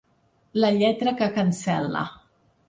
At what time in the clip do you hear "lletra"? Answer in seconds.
0.77-1.13